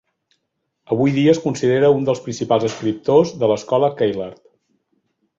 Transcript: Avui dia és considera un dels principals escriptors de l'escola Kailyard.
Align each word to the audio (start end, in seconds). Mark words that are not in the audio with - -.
Avui 0.93 1.11
dia 1.17 1.33
és 1.35 1.41
considera 1.43 1.91
un 1.97 2.07
dels 2.07 2.21
principals 2.27 2.65
escriptors 2.69 3.33
de 3.43 3.49
l'escola 3.53 3.91
Kailyard. 4.01 4.41